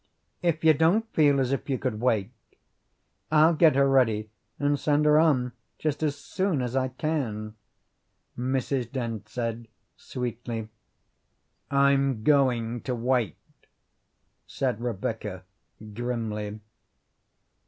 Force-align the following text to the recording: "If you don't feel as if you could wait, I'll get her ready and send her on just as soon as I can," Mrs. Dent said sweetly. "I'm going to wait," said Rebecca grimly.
"If 0.41 0.63
you 0.63 0.73
don't 0.73 1.07
feel 1.13 1.39
as 1.39 1.51
if 1.51 1.69
you 1.69 1.77
could 1.77 2.01
wait, 2.01 2.31
I'll 3.31 3.53
get 3.53 3.75
her 3.75 3.87
ready 3.87 4.31
and 4.57 4.79
send 4.79 5.05
her 5.05 5.19
on 5.19 5.51
just 5.77 6.01
as 6.01 6.15
soon 6.15 6.63
as 6.63 6.75
I 6.75 6.87
can," 6.87 7.53
Mrs. 8.35 8.91
Dent 8.91 9.29
said 9.29 9.67
sweetly. 9.97 10.69
"I'm 11.69 12.23
going 12.23 12.81
to 12.81 12.95
wait," 12.95 13.37
said 14.47 14.81
Rebecca 14.81 15.43
grimly. 15.93 16.61